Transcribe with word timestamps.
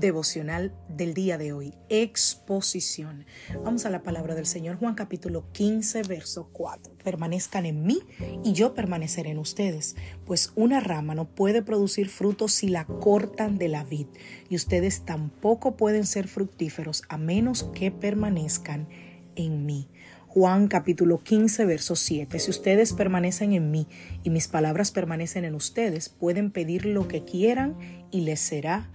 Devocional 0.00 0.72
del 0.88 1.14
día 1.14 1.38
de 1.38 1.52
hoy, 1.52 1.74
exposición. 1.88 3.26
Vamos 3.64 3.84
a 3.84 3.90
la 3.90 4.02
palabra 4.02 4.34
del 4.34 4.46
Señor 4.46 4.76
Juan 4.76 4.94
capítulo 4.94 5.50
15, 5.52 6.02
verso 6.02 6.50
4. 6.52 6.94
Permanezcan 7.02 7.66
en 7.66 7.84
mí 7.84 8.00
y 8.44 8.52
yo 8.52 8.74
permaneceré 8.74 9.30
en 9.30 9.38
ustedes, 9.38 9.96
pues 10.24 10.52
una 10.54 10.80
rama 10.80 11.14
no 11.14 11.26
puede 11.26 11.62
producir 11.62 12.08
frutos 12.08 12.52
si 12.52 12.68
la 12.68 12.84
cortan 12.84 13.58
de 13.58 13.68
la 13.68 13.84
vid, 13.84 14.06
y 14.48 14.56
ustedes 14.56 15.04
tampoco 15.04 15.76
pueden 15.76 16.06
ser 16.06 16.28
fructíferos 16.28 17.02
a 17.08 17.18
menos 17.18 17.64
que 17.74 17.90
permanezcan 17.90 18.88
en 19.36 19.66
mí. 19.66 19.88
Juan 20.28 20.68
capítulo 20.68 21.22
15, 21.22 21.64
verso 21.64 21.96
7. 21.96 22.38
Si 22.38 22.50
ustedes 22.50 22.92
permanecen 22.92 23.54
en 23.54 23.70
mí 23.70 23.88
y 24.22 24.30
mis 24.30 24.46
palabras 24.46 24.90
permanecen 24.92 25.44
en 25.44 25.54
ustedes, 25.54 26.10
pueden 26.10 26.50
pedir 26.50 26.84
lo 26.84 27.08
que 27.08 27.24
quieran 27.24 27.76
y 28.10 28.20
les 28.20 28.38
será 28.38 28.90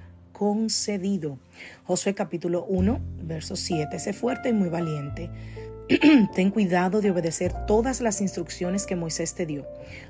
Josué 1.86 2.13
capítulo 2.13 2.66
1, 2.66 2.99
verso 3.23 3.55
7. 3.55 3.97
Sé 3.99 4.13
fuerte 4.13 4.49
y 4.49 4.53
muy 4.53 4.69
valiente. 4.69 5.30
Ten 6.36 6.52
cuidado 6.52 7.02
de 7.02 7.11
obedecer 7.11 7.53
todas 7.66 8.02
las 8.02 8.22
instrucciones 8.22 8.86
que 8.86 8.95
Moisés 8.95 9.36
te 9.36 9.45
dio. 9.45 9.66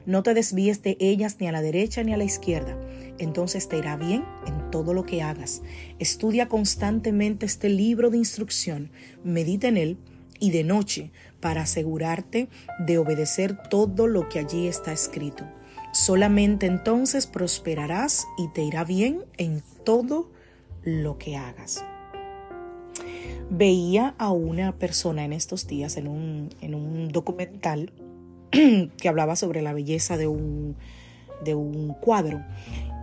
No 0.06 0.24
te 0.24 0.34
desvíes 0.34 0.82
de 0.82 0.98
ellas 1.00 1.38
ni 1.40 1.48
a 1.48 1.52
la 1.52 1.62
derecha 1.62 2.04
ni 2.04 2.14
a 2.14 2.18
la 2.18 2.24
izquierda. 2.24 2.78
Entonces 3.18 3.68
te 3.68 3.78
irá 3.78 3.96
bien 3.96 4.24
en 4.48 4.72
todo 4.72 4.94
lo 4.94 5.06
que 5.06 5.22
hagas. 5.22 5.62
Estudia 6.00 6.48
constantemente 6.48 7.46
este 7.46 7.70
libro 7.70 8.10
de 8.10 8.18
instrucción. 8.18 8.92
Medita 9.24 9.68
en 9.68 9.78
él 9.78 9.98
y 10.40 10.52
de 10.52 10.64
noche 10.64 11.12
para 11.40 11.62
asegurarte 11.62 12.50
de 12.80 12.98
obedecer 12.98 13.58
todo 13.70 14.08
lo 14.08 14.30
que 14.30 14.40
allí 14.40 14.68
está 14.68 14.92
escrito. 14.92 15.46
Solamente 15.94 16.66
entonces 16.66 17.28
prosperarás 17.28 18.28
y 18.36 18.48
te 18.48 18.64
irá 18.64 18.84
bien 18.84 19.26
en 19.38 19.62
todo 19.84 20.32
lo 20.82 21.20
que 21.20 21.38
hagas. 21.38 21.86
Veía 23.52 24.16
a 24.18 24.32
una 24.32 24.76
persona 24.80 25.24
en 25.24 25.34
estos 25.34 25.68
días 25.68 25.96
en 25.98 26.08
un, 26.08 26.50
en 26.62 26.74
un 26.74 27.10
documental 27.10 27.94
que 28.52 29.08
hablaba 29.08 29.36
sobre 29.36 29.62
la 29.62 29.72
belleza 29.72 30.18
de 30.18 30.26
un, 30.26 30.76
de 31.44 31.54
un 31.54 31.94
cuadro 31.94 32.44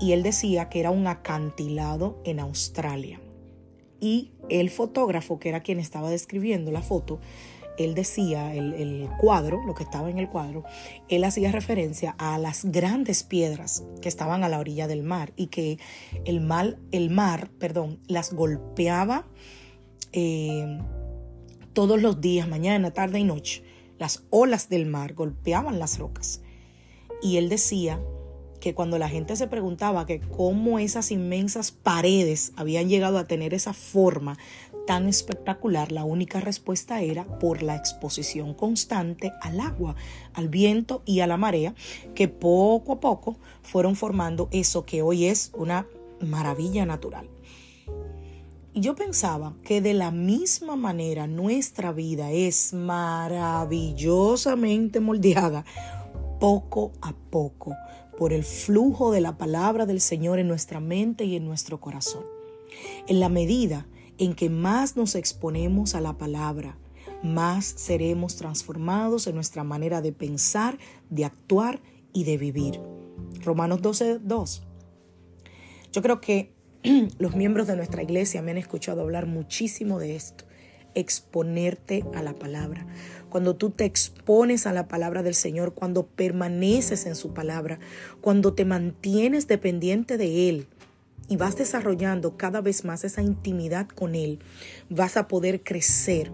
y 0.00 0.10
él 0.10 0.24
decía 0.24 0.68
que 0.68 0.80
era 0.80 0.90
un 0.90 1.06
acantilado 1.06 2.18
en 2.24 2.40
Australia. 2.40 3.20
Y 4.00 4.32
el 4.48 4.68
fotógrafo, 4.68 5.38
que 5.38 5.50
era 5.50 5.60
quien 5.60 5.78
estaba 5.78 6.10
describiendo 6.10 6.72
la 6.72 6.82
foto, 6.82 7.20
él 7.84 7.94
decía, 7.94 8.54
el, 8.54 9.08
cuadro, 9.18 9.62
lo 9.66 9.74
que 9.74 9.82
estaba 9.82 10.10
en 10.10 10.18
el 10.18 10.28
cuadro, 10.28 10.64
él 11.08 11.24
hacía 11.24 11.52
referencia 11.52 12.14
a 12.18 12.38
las 12.38 12.64
grandes 12.66 13.22
piedras 13.22 13.84
que 14.00 14.08
estaban 14.08 14.44
a 14.44 14.48
la 14.48 14.58
orilla 14.58 14.86
del 14.86 15.02
mar 15.02 15.32
y 15.36 15.46
que 15.46 15.78
el, 16.24 16.40
mal, 16.40 16.78
el 16.92 17.10
mar 17.10 17.50
perdón, 17.58 17.98
las 18.06 18.32
golpeaba 18.32 19.26
eh, 20.12 20.78
todos 21.72 22.00
los 22.02 22.20
días, 22.20 22.48
mañana, 22.48 22.90
tarde 22.92 23.18
y 23.20 23.24
noche. 23.24 23.62
Las 23.98 24.24
olas 24.30 24.68
del 24.68 24.86
mar 24.86 25.14
golpeaban 25.14 25.78
las 25.78 25.98
rocas. 25.98 26.42
Y 27.22 27.36
él 27.36 27.48
decía 27.48 28.00
que 28.60 28.74
cuando 28.74 28.98
la 28.98 29.08
gente 29.08 29.36
se 29.36 29.48
preguntaba 29.48 30.06
que 30.06 30.20
cómo 30.20 30.78
esas 30.78 31.10
inmensas 31.10 31.72
paredes 31.72 32.52
habían 32.56 32.88
llegado 32.88 33.18
a 33.18 33.26
tener 33.26 33.54
esa 33.54 33.72
forma 33.72 34.38
tan 34.86 35.08
espectacular, 35.08 35.92
la 35.92 36.04
única 36.04 36.40
respuesta 36.40 37.00
era 37.00 37.24
por 37.38 37.62
la 37.62 37.76
exposición 37.76 38.54
constante 38.54 39.32
al 39.40 39.60
agua, 39.60 39.94
al 40.34 40.48
viento 40.48 41.02
y 41.04 41.20
a 41.20 41.26
la 41.26 41.36
marea, 41.36 41.74
que 42.14 42.28
poco 42.28 42.94
a 42.94 43.00
poco 43.00 43.36
fueron 43.62 43.96
formando 43.96 44.48
eso 44.50 44.84
que 44.84 45.02
hoy 45.02 45.26
es 45.26 45.52
una 45.54 45.86
maravilla 46.20 46.86
natural. 46.86 47.28
Y 48.72 48.82
yo 48.82 48.94
pensaba 48.94 49.56
que 49.64 49.80
de 49.80 49.94
la 49.94 50.12
misma 50.12 50.76
manera 50.76 51.26
nuestra 51.26 51.90
vida 51.92 52.30
es 52.30 52.72
maravillosamente 52.72 55.00
moldeada 55.00 55.64
poco 56.38 56.92
a 57.02 57.12
poco 57.12 57.74
por 58.20 58.34
el 58.34 58.44
flujo 58.44 59.12
de 59.12 59.22
la 59.22 59.38
palabra 59.38 59.86
del 59.86 60.02
Señor 60.02 60.38
en 60.38 60.46
nuestra 60.46 60.78
mente 60.78 61.24
y 61.24 61.36
en 61.36 61.46
nuestro 61.46 61.80
corazón. 61.80 62.22
En 63.08 63.18
la 63.18 63.30
medida 63.30 63.86
en 64.18 64.34
que 64.34 64.50
más 64.50 64.94
nos 64.94 65.14
exponemos 65.14 65.94
a 65.94 66.02
la 66.02 66.18
palabra, 66.18 66.76
más 67.22 67.64
seremos 67.64 68.36
transformados 68.36 69.26
en 69.26 69.36
nuestra 69.36 69.64
manera 69.64 70.02
de 70.02 70.12
pensar, 70.12 70.76
de 71.08 71.24
actuar 71.24 71.80
y 72.12 72.24
de 72.24 72.36
vivir. 72.36 72.78
Romanos 73.42 73.80
12, 73.80 74.18
2. 74.18 74.62
Yo 75.90 76.02
creo 76.02 76.20
que 76.20 76.52
los 77.18 77.34
miembros 77.34 77.68
de 77.68 77.76
nuestra 77.76 78.02
iglesia 78.02 78.42
me 78.42 78.50
han 78.50 78.58
escuchado 78.58 79.00
hablar 79.00 79.28
muchísimo 79.28 79.98
de 79.98 80.16
esto, 80.16 80.44
exponerte 80.94 82.04
a 82.14 82.22
la 82.22 82.34
palabra 82.34 82.86
cuando 83.30 83.56
tú 83.56 83.70
te 83.70 83.86
expones 83.86 84.66
a 84.66 84.72
la 84.72 84.88
palabra 84.88 85.22
del 85.22 85.34
Señor, 85.34 85.72
cuando 85.72 86.06
permaneces 86.06 87.06
en 87.06 87.16
su 87.16 87.32
palabra, 87.32 87.78
cuando 88.20 88.52
te 88.52 88.66
mantienes 88.66 89.46
dependiente 89.46 90.18
de 90.18 90.50
Él 90.50 90.66
y 91.28 91.36
vas 91.36 91.56
desarrollando 91.56 92.36
cada 92.36 92.60
vez 92.60 92.84
más 92.84 93.04
esa 93.04 93.22
intimidad 93.22 93.88
con 93.88 94.14
Él, 94.14 94.40
vas 94.90 95.16
a 95.16 95.28
poder 95.28 95.62
crecer 95.62 96.30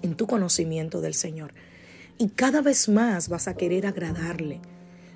en 0.00 0.14
tu 0.14 0.26
conocimiento 0.26 1.00
del 1.00 1.14
Señor. 1.14 1.52
Y 2.16 2.28
cada 2.28 2.62
vez 2.62 2.88
más 2.88 3.28
vas 3.28 3.48
a 3.48 3.54
querer 3.54 3.86
agradarle. 3.86 4.60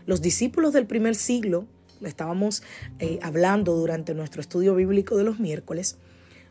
Los 0.05 0.21
discípulos 0.21 0.73
del 0.73 0.87
primer 0.87 1.15
siglo, 1.15 1.67
estábamos 2.03 2.65
eh, 2.99 3.21
hablando 3.23 3.77
durante 3.77 4.15
nuestro 4.15 4.41
estudio 4.41 4.75
bíblico 4.75 5.17
de 5.17 5.25
los 5.25 5.39
miércoles, 5.39 5.97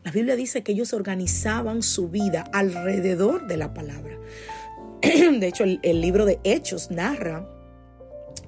la 0.04 0.10
Biblia 0.10 0.34
dice 0.34 0.62
que 0.62 0.72
ellos 0.72 0.92
organizaban 0.92 1.82
su 1.82 2.08
vida 2.08 2.44
alrededor 2.52 3.46
de 3.46 3.56
la 3.56 3.72
palabra. 3.72 4.18
De 5.00 5.46
hecho, 5.46 5.64
el, 5.64 6.00
libro 6.00 6.24
de 6.26 6.40
Hechos 6.42 6.90
narra 6.90 7.48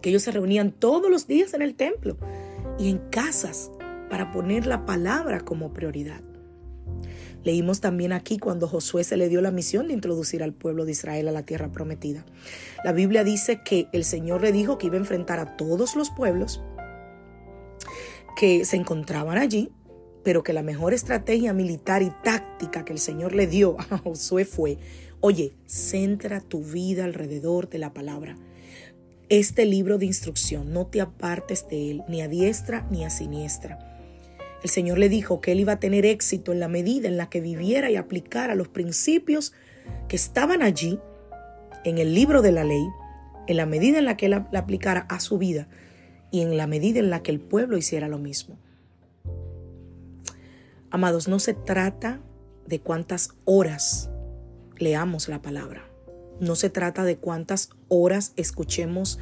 que 0.00 0.10
ellos 0.10 0.22
se 0.22 0.32
reunían 0.32 0.72
todos 0.72 1.10
los 1.10 1.26
días 1.26 1.54
en 1.54 1.62
el 1.62 1.74
templo 1.74 2.16
y 2.78 2.90
en 2.90 2.98
casas 3.10 3.70
para 4.10 4.32
poner 4.32 4.66
la 4.66 4.84
palabra 4.84 5.40
como 5.40 5.72
prioridad. 5.72 6.22
Leímos 7.44 7.80
también 7.80 8.12
aquí 8.12 8.38
cuando 8.38 8.66
Josué 8.66 9.04
se 9.04 9.16
le 9.16 9.28
dio 9.28 9.40
la 9.40 9.50
misión 9.50 9.88
de 9.88 9.94
introducir 9.94 10.42
al 10.42 10.54
pueblo 10.54 10.84
de 10.84 10.92
Israel 10.92 11.28
a 11.28 11.32
la 11.32 11.44
tierra 11.44 11.70
prometida. 11.70 12.24
La 12.84 12.92
Biblia 12.92 13.22
dice 13.22 13.60
que 13.64 13.86
el 13.92 14.04
Señor 14.04 14.42
le 14.42 14.50
dijo 14.50 14.78
que 14.78 14.86
iba 14.86 14.96
a 14.96 15.00
enfrentar 15.00 15.38
a 15.38 15.56
todos 15.56 15.94
los 15.94 16.10
pueblos 16.10 16.62
que 18.36 18.64
se 18.64 18.76
encontraban 18.76 19.38
allí 19.38 19.70
pero 20.24 20.42
que 20.42 20.52
la 20.52 20.62
mejor 20.62 20.94
estrategia 20.94 21.52
militar 21.52 22.02
y 22.02 22.10
táctica 22.24 22.84
que 22.84 22.92
el 22.92 22.98
Señor 22.98 23.34
le 23.34 23.46
dio 23.46 23.76
a 23.90 23.98
Josué 23.98 24.44
fue, 24.44 24.78
oye, 25.20 25.52
centra 25.66 26.40
tu 26.40 26.64
vida 26.64 27.04
alrededor 27.04 27.68
de 27.68 27.78
la 27.78 27.92
palabra. 27.92 28.36
Este 29.28 29.64
libro 29.64 29.98
de 29.98 30.06
instrucción, 30.06 30.72
no 30.72 30.86
te 30.86 31.00
apartes 31.00 31.68
de 31.68 31.90
él, 31.90 32.02
ni 32.08 32.22
a 32.22 32.28
diestra 32.28 32.86
ni 32.90 33.04
a 33.04 33.10
siniestra. 33.10 33.78
El 34.62 34.70
Señor 34.70 34.98
le 34.98 35.10
dijo 35.10 35.40
que 35.40 35.52
él 35.52 35.60
iba 35.60 35.74
a 35.74 35.80
tener 35.80 36.06
éxito 36.06 36.52
en 36.52 36.60
la 36.60 36.68
medida 36.68 37.08
en 37.08 37.18
la 37.18 37.28
que 37.28 37.40
viviera 37.40 37.90
y 37.90 37.96
aplicara 37.96 38.54
los 38.54 38.68
principios 38.68 39.52
que 40.08 40.16
estaban 40.16 40.62
allí 40.62 40.98
en 41.84 41.98
el 41.98 42.14
libro 42.14 42.40
de 42.40 42.52
la 42.52 42.64
ley, 42.64 42.86
en 43.46 43.58
la 43.58 43.66
medida 43.66 43.98
en 43.98 44.06
la 44.06 44.16
que 44.16 44.26
él 44.26 44.42
la 44.50 44.58
aplicara 44.58 45.06
a 45.10 45.20
su 45.20 45.36
vida 45.36 45.68
y 46.30 46.40
en 46.40 46.56
la 46.56 46.66
medida 46.66 46.98
en 46.98 47.10
la 47.10 47.22
que 47.22 47.30
el 47.30 47.40
pueblo 47.40 47.76
hiciera 47.76 48.08
lo 48.08 48.18
mismo. 48.18 48.58
Amados, 50.94 51.26
no 51.26 51.40
se 51.40 51.54
trata 51.54 52.20
de 52.68 52.78
cuántas 52.78 53.30
horas 53.46 54.10
leamos 54.78 55.28
la 55.28 55.42
palabra. 55.42 55.82
No 56.38 56.54
se 56.54 56.70
trata 56.70 57.02
de 57.02 57.16
cuántas 57.16 57.70
horas 57.88 58.32
escuchemos 58.36 59.18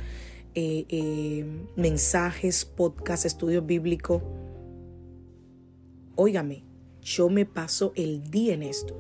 eh, 0.55 0.85
eh, 0.91 1.47
mensajes, 1.75 2.67
podcasts, 2.67 3.25
estudios 3.25 3.65
bíblicos. 3.65 4.23
Óigame, 6.15 6.63
yo 7.01 7.31
me 7.31 7.47
paso 7.47 7.95
el 7.97 8.31
día 8.31 8.53
en 8.53 8.65
esto. 8.65 8.95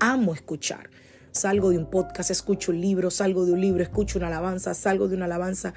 Amo 0.00 0.32
escuchar. 0.32 0.88
Salgo 1.30 1.68
de 1.68 1.76
un 1.76 1.90
podcast, 1.90 2.30
escucho 2.30 2.72
un 2.72 2.80
libro, 2.80 3.10
salgo 3.10 3.44
de 3.44 3.52
un 3.52 3.60
libro, 3.60 3.82
escucho 3.82 4.18
una 4.18 4.28
alabanza, 4.28 4.72
salgo 4.72 5.08
de 5.08 5.16
una 5.16 5.26
alabanza. 5.26 5.74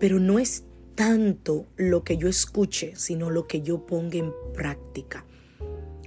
Pero 0.00 0.18
no 0.18 0.40
es 0.40 0.64
tanto 0.96 1.66
lo 1.76 2.02
que 2.02 2.16
yo 2.16 2.26
escuche, 2.26 2.96
sino 2.96 3.30
lo 3.30 3.46
que 3.46 3.62
yo 3.62 3.86
ponga 3.86 4.18
en 4.18 4.32
práctica. 4.52 5.24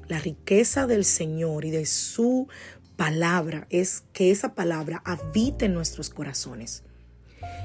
La 0.08 0.20
riqueza 0.20 0.88
del 0.88 1.04
Señor 1.04 1.66
y 1.66 1.72
de 1.72 1.86
su 1.86 2.48
palabra 2.96 3.68
es 3.70 4.04
que 4.14 4.32
esa 4.32 4.56
palabra 4.56 5.02
habite 5.06 5.66
en 5.66 5.74
nuestros 5.74 6.10
corazones. 6.10 6.84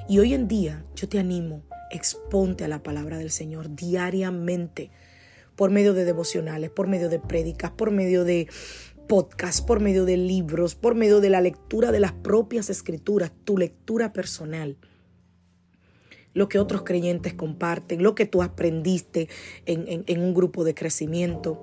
Y 0.09 0.19
hoy 0.19 0.35
en 0.35 0.49
día 0.49 0.85
yo 0.95 1.09
te 1.09 1.19
animo, 1.19 1.63
exponte 1.91 2.65
a 2.65 2.69
la 2.69 2.83
palabra 2.83 3.19
del 3.19 3.31
Señor 3.31 3.75
diariamente, 3.75 4.91
por 5.57 5.71
medio 5.71 5.95
de 5.95 6.05
devocionales, 6.05 6.71
por 6.71 6.89
medio 6.89 7.09
de 7.09 7.21
prédicas, 7.21 7.71
por 7.71 7.91
medio 7.91 8.25
de 8.25 8.49
podcasts, 9.07 9.61
por 9.61 9.81
medio 9.81 10.05
de 10.05 10.17
libros, 10.17 10.75
por 10.75 10.95
medio 10.95 11.21
de 11.21 11.31
la 11.31 11.41
lectura 11.41 11.93
de 11.93 12.01
las 12.01 12.13
propias 12.13 12.71
escrituras, 12.71 13.33
tu 13.45 13.59
lectura 13.59 14.13
personal 14.13 14.77
lo 16.35 16.49
que 16.49 16.59
otros 16.59 16.83
creyentes 16.83 17.35
comparten, 17.35 18.03
lo 18.03 18.15
que 18.15 18.27
tú 18.27 18.43
aprendiste 18.43 19.29
en, 19.67 20.05
en, 20.07 20.21
un 20.21 20.35
grupo 20.35 20.65
de 20.65 20.75
crecimiento. 20.75 21.63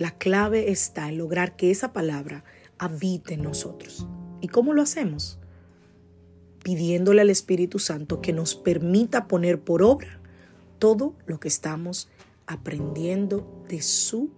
La 0.00 0.12
clave 0.12 0.70
está 0.70 1.10
en 1.10 1.18
lograr 1.18 1.56
que 1.56 1.70
esa 1.70 1.92
palabra 1.92 2.42
habite 2.78 3.34
en 3.34 3.42
nosotros. 3.42 4.06
¿Y 4.40 4.48
cómo 4.48 4.72
lo 4.72 4.80
hacemos? 4.80 5.38
Pidiéndole 6.64 7.20
al 7.20 7.28
Espíritu 7.28 7.78
Santo 7.78 8.22
que 8.22 8.32
nos 8.32 8.54
permita 8.54 9.28
poner 9.28 9.60
por 9.60 9.82
obra 9.82 10.18
todo 10.78 11.14
lo 11.26 11.38
que 11.38 11.48
estamos 11.48 12.08
aprendiendo 12.46 13.62
de 13.68 13.82
su 13.82 14.30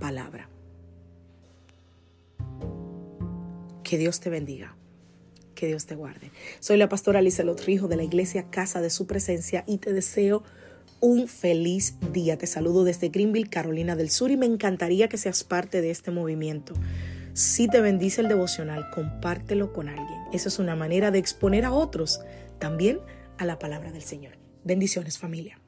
palabra. 0.00 0.48
Que 3.84 3.98
Dios 3.98 4.18
te 4.20 4.30
bendiga. 4.30 4.74
Que 5.54 5.66
Dios 5.66 5.84
te 5.84 5.94
guarde. 5.94 6.30
Soy 6.58 6.78
la 6.78 6.88
pastora 6.88 7.20
Lisa 7.20 7.44
Rijo 7.66 7.86
de 7.86 7.96
la 7.96 8.02
iglesia 8.02 8.48
Casa 8.48 8.80
de 8.80 8.88
Su 8.88 9.06
Presencia 9.06 9.62
y 9.66 9.76
te 9.76 9.92
deseo 9.92 10.42
un 11.02 11.26
feliz 11.28 11.96
día. 12.12 12.38
Te 12.38 12.46
saludo 12.46 12.84
desde 12.84 13.08
Greenville, 13.08 13.50
Carolina 13.50 13.96
del 13.96 14.08
Sur 14.08 14.30
y 14.30 14.36
me 14.38 14.46
encantaría 14.46 15.08
que 15.08 15.18
seas 15.18 15.44
parte 15.44 15.82
de 15.82 15.90
este 15.90 16.10
movimiento. 16.10 16.74
Si 17.34 17.68
te 17.68 17.80
bendice 17.80 18.20
el 18.20 18.28
devocional, 18.28 18.88
compártelo 18.94 19.72
con 19.72 19.88
alguien. 19.88 20.20
Esa 20.32 20.48
es 20.48 20.58
una 20.58 20.76
manera 20.76 21.10
de 21.10 21.18
exponer 21.18 21.64
a 21.64 21.72
otros 21.72 22.20
también 22.58 23.00
a 23.36 23.44
la 23.44 23.58
palabra 23.58 23.90
del 23.90 24.02
Señor. 24.02 24.38
Bendiciones 24.64 25.18
familia. 25.18 25.61